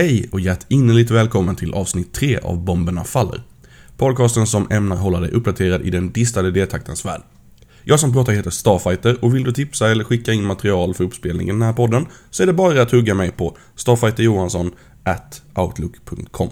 Hej 0.00 0.28
och 0.32 0.40
hjärtinnerligt 0.40 1.10
välkommen 1.10 1.56
till 1.56 1.74
avsnitt 1.74 2.12
3 2.12 2.38
av 2.38 2.64
Bomberna 2.64 3.04
Faller. 3.04 3.42
Podcasten 3.96 4.46
som 4.46 4.70
ämnar 4.70 4.96
hålla 4.96 5.20
dig 5.20 5.30
uppdaterad 5.30 5.82
i 5.82 5.90
den 5.90 6.12
distade 6.12 6.50
D-taktens 6.50 7.04
värld. 7.04 7.22
Jag 7.84 8.00
som 8.00 8.12
pratar 8.12 8.32
heter 8.32 8.50
Starfighter 8.50 9.24
och 9.24 9.34
vill 9.34 9.44
du 9.44 9.52
tipsa 9.52 9.90
eller 9.90 10.04
skicka 10.04 10.32
in 10.32 10.44
material 10.44 10.94
för 10.94 11.04
uppspelningen 11.04 11.56
i 11.56 11.58
den 11.58 11.66
här 11.66 11.72
podden 11.72 12.06
så 12.30 12.42
är 12.42 12.46
det 12.46 12.52
bara 12.52 12.82
att 12.82 12.90
hugga 12.90 13.14
mig 13.14 13.30
på 13.30 13.56
starfighterjohansson 13.76 14.70
outlook.com. 15.54 16.50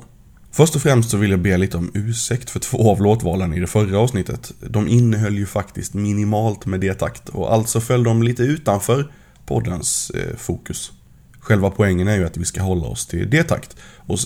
Först 0.53 0.77
och 0.77 0.83
främst 0.83 1.11
så 1.11 1.17
vill 1.17 1.31
jag 1.31 1.41
be 1.41 1.59
lite 1.59 1.77
om 1.77 1.91
ursäkt 1.95 2.51
för 2.51 2.61
två 2.61 2.91
av 2.91 3.03
låtvalen 3.03 3.55
i 3.55 3.61
det 3.61 3.67
förra 3.67 3.99
avsnittet. 3.99 4.53
De 4.61 4.89
innehöll 4.89 5.37
ju 5.37 5.47
faktiskt 5.47 5.95
minimalt 5.95 6.67
med 6.67 6.81
D-takt 6.81 7.29
och 7.29 7.53
alltså 7.53 7.81
föll 7.81 8.05
de 8.05 8.23
lite 8.23 8.43
utanför 8.43 9.13
poddens 9.47 10.11
eh, 10.11 10.37
fokus. 10.37 10.93
Själva 11.41 11.71
poängen 11.71 12.09
är 12.09 12.17
ju 12.17 12.25
att 12.25 12.37
vi 12.37 12.45
ska 12.45 12.63
hålla 12.63 12.87
oss 12.87 13.07
till 13.07 13.31
det 13.31 13.43
takt 13.43 13.77
och 13.97 14.19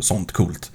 sånt 0.00 0.32
coolt. 0.32 0.70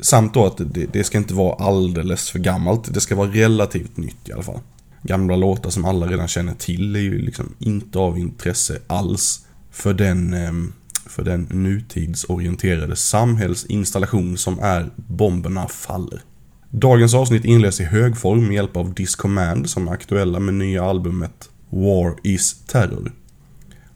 Samt 0.00 0.34
då 0.34 0.46
att 0.46 0.56
det, 0.56 0.86
det 0.92 1.04
ska 1.04 1.18
inte 1.18 1.34
vara 1.34 1.54
alldeles 1.54 2.30
för 2.30 2.38
gammalt, 2.38 2.94
det 2.94 3.00
ska 3.00 3.16
vara 3.16 3.30
relativt 3.30 3.96
nytt 3.96 4.28
i 4.28 4.32
alla 4.32 4.42
fall. 4.42 4.60
Gamla 5.02 5.36
låtar 5.36 5.70
som 5.70 5.84
alla 5.84 6.06
redan 6.06 6.28
känner 6.28 6.54
till 6.54 6.96
är 6.96 7.00
ju 7.00 7.18
liksom 7.18 7.54
inte 7.58 7.98
av 7.98 8.18
intresse 8.18 8.78
alls 8.86 9.46
för 9.70 9.94
den, 9.94 10.34
ehm, 10.34 10.72
för 11.06 11.24
den 11.24 11.48
nutidsorienterade 11.50 12.96
samhällsinstallation 12.96 14.36
som 14.36 14.58
är 14.58 14.90
Bomberna 14.96 15.68
faller. 15.68 16.22
Dagens 16.70 17.14
avsnitt 17.14 17.44
inleds 17.44 17.80
i 17.80 17.84
hög 17.84 18.16
form 18.16 18.46
med 18.46 18.54
hjälp 18.54 18.76
av 18.76 18.94
Discommand 18.94 19.70
som 19.70 19.88
är 19.88 19.92
aktuella 19.92 20.40
med 20.40 20.54
nya 20.54 20.84
albumet 20.84 21.50
War 21.70 22.14
is 22.22 22.56
Terror 22.66 23.12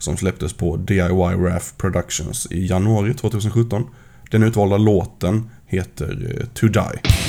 som 0.04 0.16
släpptes 0.16 0.52
på 0.52 0.76
DIY 0.76 1.34
RAF 1.48 1.74
Productions 1.76 2.46
i 2.50 2.66
januari 2.66 3.14
2017. 3.14 3.82
Den 4.30 4.42
utvalda 4.42 4.76
låten 4.76 5.50
heter 5.66 6.36
eh, 6.40 6.46
To 6.46 6.66
Die. 6.66 7.23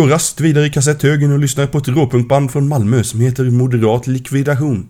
Går 0.00 0.08
rast 0.08 0.40
vidare 0.40 0.66
i 0.66 0.70
kassetthögen 0.70 1.32
och 1.32 1.38
lyssnar 1.38 1.66
på 1.66 1.78
ett 1.78 1.88
råpunkband 1.88 2.50
från 2.50 2.68
Malmö 2.68 3.04
som 3.04 3.20
heter 3.20 3.50
Moderat 3.50 4.06
Likvidation. 4.06 4.88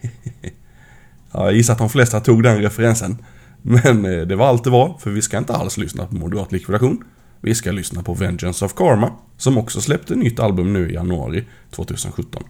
ja, 1.32 1.44
jag 1.44 1.52
gissar 1.52 1.72
att 1.72 1.78
de 1.78 1.90
flesta 1.90 2.20
tog 2.20 2.42
den 2.42 2.62
referensen. 2.62 3.18
Men 3.62 4.04
eh, 4.04 4.26
det 4.26 4.36
var 4.36 4.46
allt 4.46 4.64
det 4.64 4.70
var, 4.70 4.98
för 4.98 5.10
vi 5.10 5.22
ska 5.22 5.38
inte 5.38 5.52
alls 5.52 5.76
lyssna 5.76 6.06
på 6.06 6.14
Moderat 6.14 6.52
Likvidation. 6.52 7.04
Vi 7.40 7.54
ska 7.54 7.72
lyssna 7.72 8.02
på 8.02 8.14
Vengeance 8.14 8.64
of 8.64 8.74
Karma, 8.74 9.12
som 9.36 9.58
också 9.58 9.80
släppte 9.80 10.14
nytt 10.14 10.40
album 10.40 10.72
nu 10.72 10.90
i 10.90 10.94
januari 10.94 11.44
2017. 11.70 12.42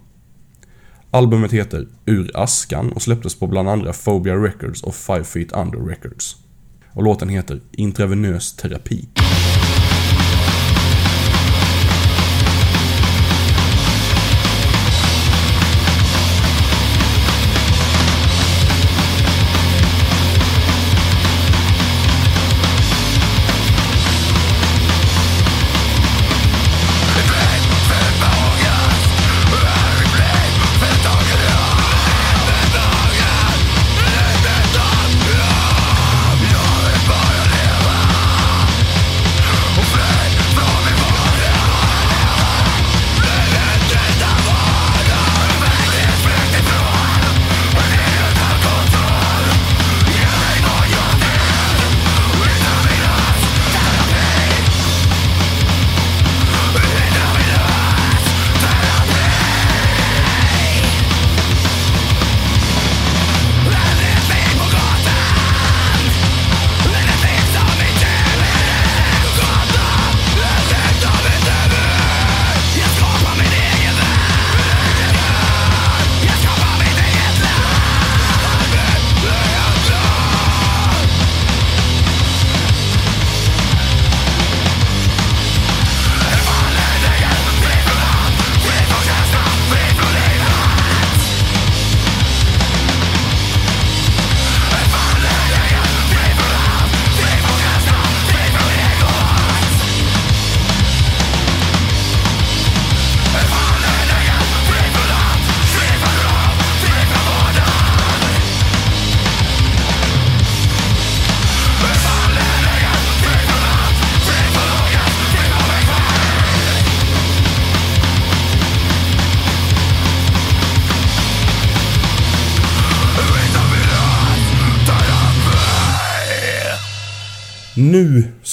Albumet 1.11 1.53
heter 1.53 1.87
Ur 2.07 2.31
askan 2.35 2.93
och 2.93 3.03
släpptes 3.03 3.39
på 3.39 3.47
bland 3.47 3.69
andra 3.69 3.93
Phobia 3.93 4.35
Records 4.35 4.83
och 4.83 4.95
Five 4.95 5.25
Feet 5.25 5.53
Under 5.53 5.79
Records. 5.79 6.37
Och 6.93 7.03
låten 7.03 7.29
heter 7.29 7.61
Intravenös 7.73 8.57
terapi. 8.57 9.09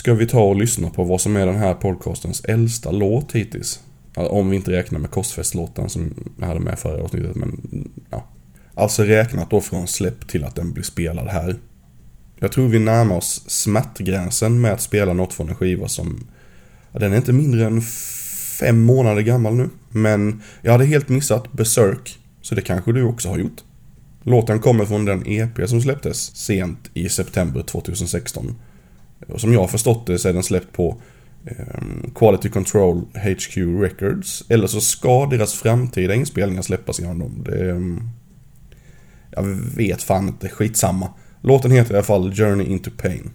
Ska 0.02 0.14
vi 0.14 0.28
ta 0.28 0.42
och 0.42 0.56
lyssna 0.56 0.90
på 0.90 1.04
vad 1.04 1.22
som 1.22 1.36
är 1.36 1.46
den 1.46 1.56
här 1.56 1.74
podcastens 1.74 2.46
äldsta 2.46 2.92
låt 2.92 3.32
hittills. 3.32 3.80
Alltså, 4.16 4.34
om 4.34 4.50
vi 4.50 4.56
inte 4.56 4.72
räknar 4.72 5.00
med 5.00 5.12
Korsfästlåten 5.12 5.90
som 5.90 6.14
jag 6.40 6.48
hade 6.48 6.60
med 6.60 6.80
förra 6.80 7.04
avsnittet, 7.04 7.36
men 7.36 7.62
ja. 8.10 8.28
Alltså 8.74 9.04
räknat 9.04 9.50
då 9.50 9.62
från 9.62 9.88
släpp 9.88 10.28
till 10.28 10.44
att 10.44 10.56
den 10.56 10.74
blir 10.74 10.84
spelad 10.84 11.28
här. 11.28 11.56
Jag 12.40 12.52
tror 12.52 12.68
vi 12.68 12.80
närmar 12.80 13.18
oss 13.18 13.44
smärtgränsen 13.48 14.62
med 14.62 14.74
att 14.74 14.82
spela 14.82 15.14
något 15.14 15.34
från 15.34 15.50
en 15.50 15.56
skiva 15.56 15.88
som... 15.88 16.28
Ja, 16.92 17.00
den 17.00 17.14
är 17.14 17.18
inte 17.18 17.34
mindre 17.34 17.66
än 17.66 17.82
fem 18.60 18.82
månader 18.82 19.22
gammal 19.22 19.56
nu. 19.56 19.70
Men 19.90 20.42
jag 20.62 20.72
hade 20.72 20.86
helt 20.86 21.10
missat 21.10 21.52
Berserk, 21.52 22.20
så 22.42 22.56
det 22.56 22.62
kanske 22.62 22.92
du 22.92 23.04
också 23.04 23.30
har 23.30 23.38
gjort. 23.38 23.64
Låten 24.24 24.60
kommer 24.60 24.86
från 24.86 25.06
den 25.06 25.28
EP 25.28 25.70
som 25.70 25.82
släpptes 25.82 26.36
sent 26.36 26.90
i 26.94 27.10
september 27.10 27.64
2016. 27.64 28.56
Och 29.32 29.42
som 29.42 29.54
jag 29.54 29.60
har 29.60 29.68
förstått 29.68 30.08
det 30.08 30.20
så 30.20 30.30
är 30.30 30.34
den 30.34 30.44
släppt 30.44 30.74
på 30.74 31.02
ehm, 31.46 32.12
Quality 32.16 32.50
Control 32.50 32.98
HQ 32.98 33.58
Records. 33.58 34.44
Eller 34.50 34.68
så 34.68 34.82
ska 34.82 35.26
deras 35.26 35.54
framtida 35.54 36.16
inspelningar 36.16 36.62
släppas 36.62 37.00
genom 37.00 37.20
dem. 37.20 37.44
Det, 37.46 37.72
ehm, 37.72 38.10
jag 39.32 39.44
vet 39.76 40.04
fan 40.04 40.28
inte, 40.28 40.50
skitsamma. 40.50 41.10
Låten 41.42 41.72
heter 41.72 41.94
i 41.94 41.98
alla 41.98 42.04
fall 42.04 42.34
Journey 42.34 42.68
into 42.68 42.92
Pain. 42.98 43.32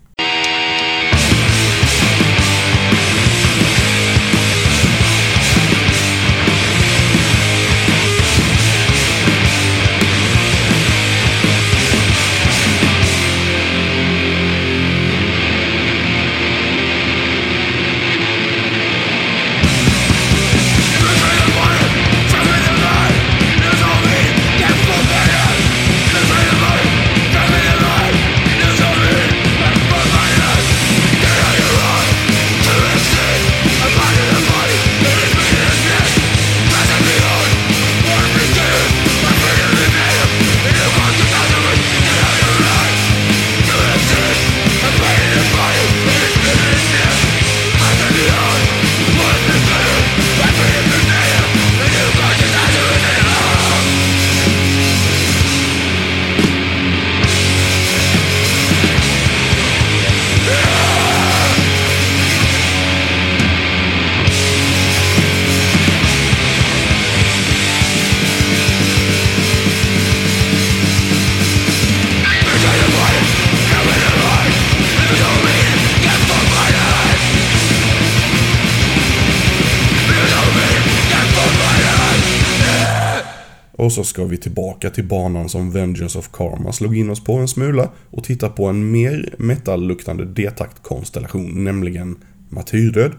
Och 83.86 83.92
så 83.92 84.04
ska 84.04 84.24
vi 84.24 84.36
tillbaka 84.36 84.90
till 84.90 85.04
banan 85.04 85.48
som 85.48 85.70
Vengeance 85.70 86.18
of 86.18 86.30
Karma 86.32 86.72
slog 86.72 86.96
in 86.96 87.10
oss 87.10 87.24
på 87.24 87.32
en 87.32 87.48
smula 87.48 87.90
och 88.10 88.24
titta 88.24 88.48
på 88.48 88.66
en 88.66 88.90
mer 88.90 89.34
metalluktande 89.38 90.24
D-takt-konstellation, 90.24 91.64
nämligen 91.64 92.16
Martyrdöd. 92.48 93.12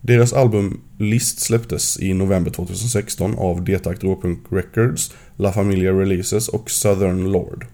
Deras 0.00 0.32
album 0.32 0.80
List 0.98 1.40
släpptes 1.40 2.00
i 2.00 2.14
november 2.14 2.50
2016 2.50 3.34
av 3.38 3.64
D-takt 3.64 4.04
Råpunk 4.04 4.38
Records, 4.50 5.14
La 5.36 5.52
Familia 5.52 5.92
Releases 5.92 6.48
och 6.48 6.70
Southern 6.70 7.32
Lord. 7.32 7.66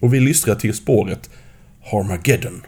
Och 0.00 0.14
vi 0.14 0.20
lystrar 0.20 0.54
till 0.54 0.74
spåret 0.74 1.30
Harmageddon. 1.80 2.62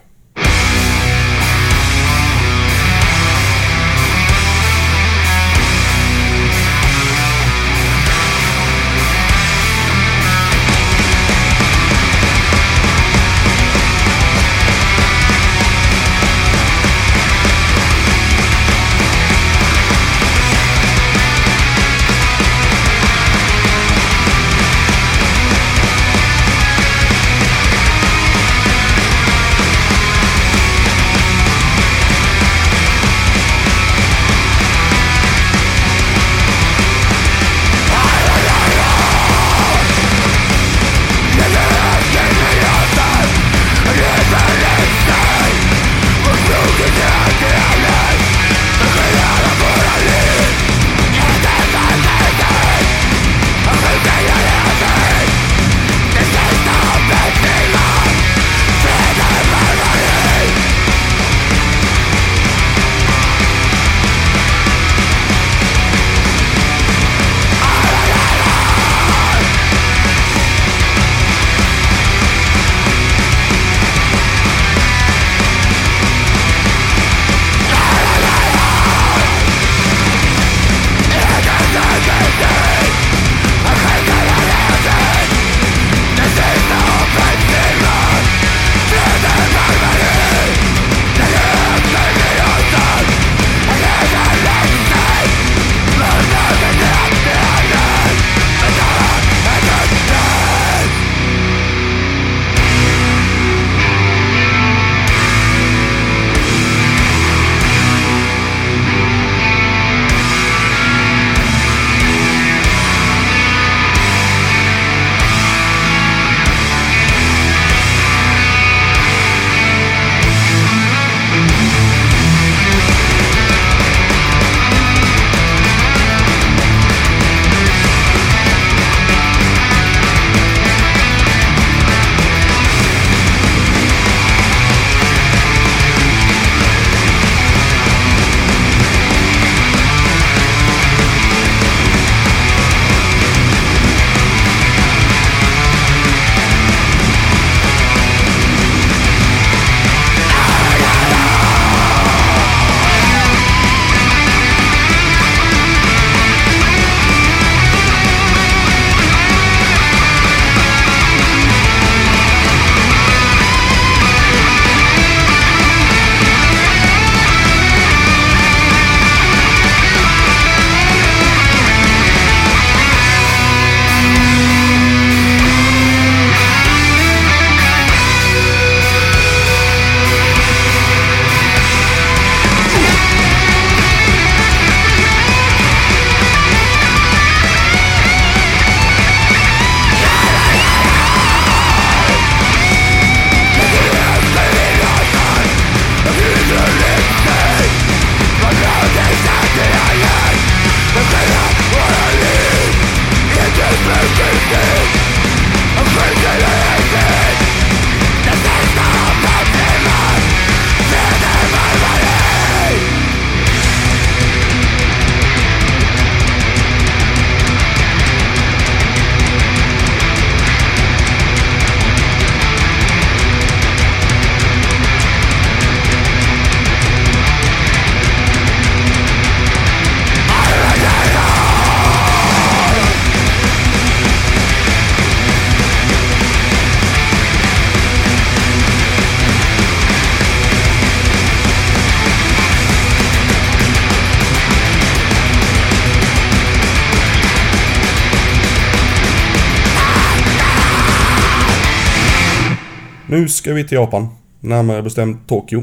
Nu 253.14 253.28
ska 253.28 253.54
vi 253.54 253.64
till 253.64 253.76
Japan. 253.76 254.09
Närmare 254.40 254.83
bestämt 254.83 255.28
Tokyo. 255.28 255.62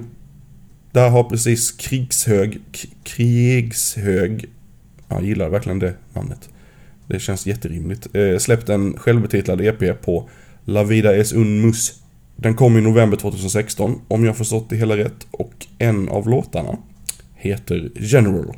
Där 0.91 1.09
har 1.09 1.23
precis 1.23 1.71
krigshög, 1.71 2.61
krigshög, 3.03 4.45
jag 5.09 5.23
gillar 5.23 5.49
verkligen 5.49 5.79
det 5.79 5.93
namnet. 6.13 6.49
Det 7.07 7.19
känns 7.19 7.47
jätterimligt. 7.47 8.07
Eh, 8.15 8.37
släppt 8.37 8.69
en 8.69 8.97
självbetitlad 8.97 9.61
EP 9.61 10.01
på 10.01 10.29
La 10.65 10.83
Vida 10.83 11.15
es 11.15 11.33
un 11.33 11.61
mus. 11.61 11.93
Den 12.35 12.55
kom 12.55 12.77
i 12.77 12.81
november 12.81 13.17
2016, 13.17 14.01
om 14.07 14.25
jag 14.25 14.37
förstått 14.37 14.69
det 14.69 14.75
hela 14.75 14.97
rätt, 14.97 15.27
och 15.31 15.67
en 15.77 16.09
av 16.09 16.29
låtarna 16.29 16.77
heter 17.35 17.89
General. 17.95 18.55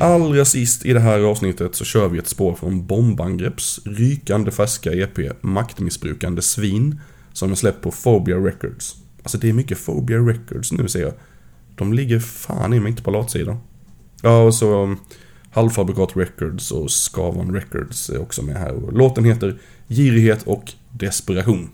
Allra 0.00 0.44
sist 0.44 0.86
i 0.86 0.92
det 0.92 1.00
här 1.00 1.20
avsnittet 1.20 1.74
så 1.74 1.84
kör 1.84 2.08
vi 2.08 2.18
ett 2.18 2.28
spår 2.28 2.54
från 2.54 2.86
Bombangrepps 2.86 3.80
rykande 3.84 4.50
färska 4.50 4.92
EP 4.92 5.42
Maktmissbrukande 5.42 6.42
svin 6.42 7.00
som 7.32 7.50
är 7.50 7.54
släppt 7.54 7.82
på 7.82 7.90
Phobia 7.90 8.36
Records. 8.36 8.96
Alltså 9.22 9.38
det 9.38 9.48
är 9.48 9.52
mycket 9.52 9.86
Phobia 9.86 10.18
Records 10.18 10.72
nu 10.72 10.88
ser 10.88 11.00
jag. 11.00 11.12
De 11.74 11.92
ligger 11.92 12.20
fan 12.20 12.74
i 12.74 12.80
mig 12.80 12.90
inte 12.90 13.02
på 13.02 13.10
latsidan. 13.10 13.56
Ja, 14.22 14.42
och 14.42 14.54
så 14.54 14.82
um, 14.82 14.98
Halvfabrikat 15.50 16.16
Records 16.16 16.70
och 16.70 16.90
Skavon 16.90 17.54
Records 17.54 18.10
är 18.10 18.20
också 18.20 18.42
med 18.42 18.56
här. 18.56 18.92
Låten 18.92 19.24
heter 19.24 19.58
Girighet 19.88 20.42
och 20.42 20.72
Desperation. 20.90 21.70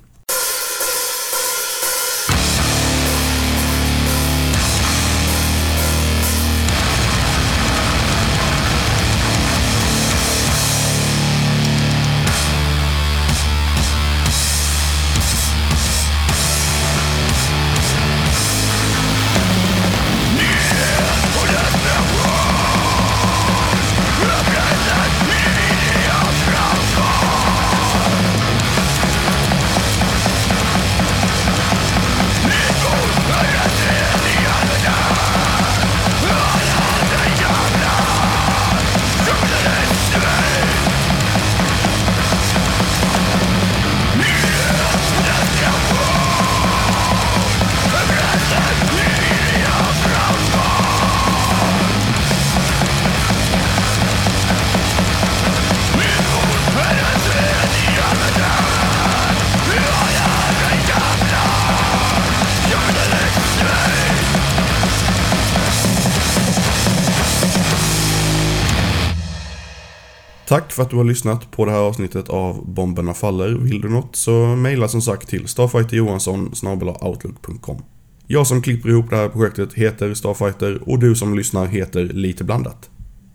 Tack 70.49 70.73
för 70.73 70.83
att 70.83 70.91
du 70.91 70.97
har 70.97 71.05
lyssnat 71.05 71.51
på 71.51 71.65
det 71.65 71.71
här 71.71 71.79
avsnittet 71.79 72.29
av 72.29 72.67
Bomberna 72.67 73.15
Faller. 73.15 73.49
Vill 73.49 73.81
du 73.81 73.89
något 73.89 74.17
så 74.17 74.33
mejla 74.47 74.89
som 74.89 75.03
sagt 75.03 75.29
till 75.29 75.49
starfighterjohansson 75.49 76.53
outlook.com. 77.01 77.83
Jag 78.27 78.47
som 78.47 78.63
klipper 78.63 78.89
ihop 78.89 79.11
det 79.11 79.17
här 79.17 79.29
projektet 79.29 79.73
heter 79.75 80.15
Starfighter 80.15 80.89
och 80.89 80.99
du 80.99 81.15
som 81.15 81.37
lyssnar 81.37 81.67
heter 81.67 82.05
Lite 82.05 82.45
Blandat. 82.45 82.91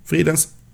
Fridens! 0.05 0.58